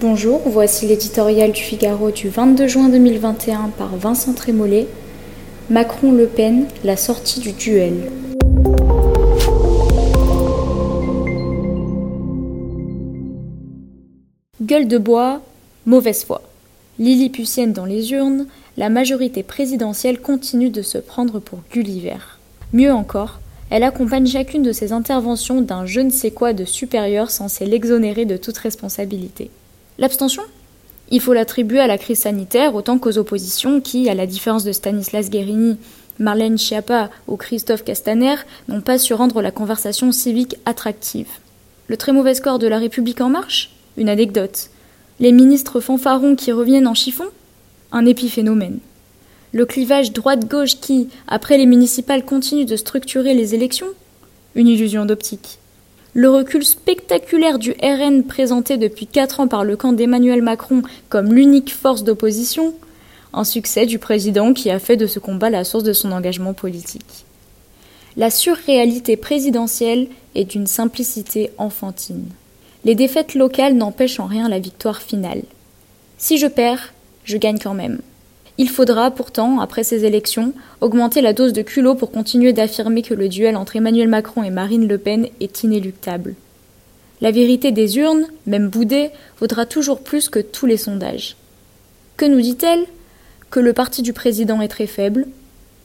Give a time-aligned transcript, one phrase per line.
[0.00, 4.86] Bonjour, voici l'éditorial du Figaro du 22 juin 2021 par Vincent Trémollet.
[5.68, 8.10] Macron-Le Pen, la sortie du duel.
[14.62, 15.42] Gueule de bois,
[15.84, 16.40] mauvaise foi.
[16.98, 18.46] Lilliputienne dans les urnes,
[18.78, 22.38] la majorité présidentielle continue de se prendre pour Gulliver.
[22.72, 23.38] Mieux encore,
[23.68, 28.24] elle accompagne chacune de ses interventions d'un je ne sais quoi de supérieur censé l'exonérer
[28.24, 29.50] de toute responsabilité.
[30.00, 30.42] L'abstention?
[31.10, 34.72] Il faut l'attribuer à la crise sanitaire autant qu'aux oppositions qui, à la différence de
[34.72, 35.76] Stanislas Guérini,
[36.18, 38.36] Marlène Schiappa ou Christophe Castaner,
[38.68, 41.28] n'ont pas su rendre la conversation civique attractive.
[41.88, 43.72] Le très mauvais score de La République en marche?
[43.98, 44.70] Une anecdote.
[45.18, 47.26] Les ministres fanfarons qui reviennent en chiffon?
[47.92, 48.78] Un épiphénomène.
[49.52, 53.88] Le clivage droite-gauche qui, après les municipales, continue de structurer les élections?
[54.54, 55.59] Une illusion d'optique.
[56.12, 61.32] Le recul spectaculaire du RN présenté depuis quatre ans par le camp d'Emmanuel Macron comme
[61.32, 62.74] l'unique force d'opposition,
[63.32, 66.52] un succès du président qui a fait de ce combat la source de son engagement
[66.52, 67.24] politique.
[68.16, 72.26] La surréalité présidentielle est d'une simplicité enfantine.
[72.84, 75.42] Les défaites locales n'empêchent en rien la victoire finale.
[76.18, 78.00] Si je perds, je gagne quand même.
[78.60, 83.14] Il faudra pourtant, après ces élections, augmenter la dose de culot pour continuer d'affirmer que
[83.14, 86.34] le duel entre Emmanuel Macron et Marine Le Pen est inéluctable.
[87.22, 91.36] La vérité des urnes, même boudée, vaudra toujours plus que tous les sondages.
[92.18, 92.84] Que nous dit-elle?
[93.48, 95.26] Que le parti du président est très faible,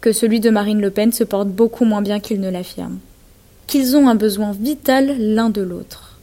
[0.00, 3.00] que celui de Marine Le Pen se porte beaucoup moins bien qu'il ne l'affirme,
[3.66, 6.20] qu'ils ont un besoin vital l'un de l'autre.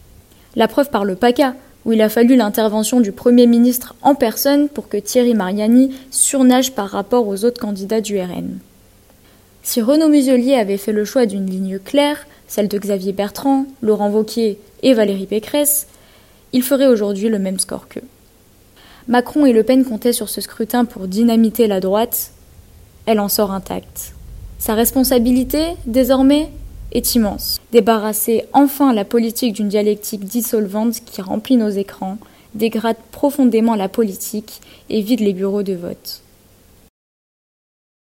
[0.56, 1.56] La preuve par le PACA,
[1.88, 6.74] où il a fallu l'intervention du Premier ministre en personne pour que Thierry Mariani surnage
[6.74, 8.60] par rapport aux autres candidats du RN.
[9.64, 14.10] Si Renaud Muselier avait fait le choix d'une ligne claire, celle de Xavier Bertrand, Laurent
[14.10, 15.88] Vauquier et Valérie Pécresse,
[16.52, 18.04] il ferait aujourd'hui le même score qu'eux.
[19.08, 22.32] Macron et Le Pen comptaient sur ce scrutin pour dynamiter la droite.
[23.06, 24.14] Elle en sort intacte.
[24.60, 26.50] Sa responsabilité, désormais,
[26.92, 27.59] est immense.
[27.72, 32.18] Débarrasser enfin la politique d'une dialectique dissolvante qui remplit nos écrans,
[32.56, 36.22] dégrade profondément la politique et vide les bureaux de vote.